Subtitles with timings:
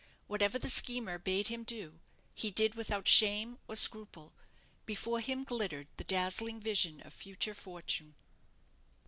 [0.25, 1.99] Whatever the schemer bade him do,
[2.33, 4.33] he did without shame or scruple.
[4.87, 8.15] Before him glittered the dazzling vision of future fortune.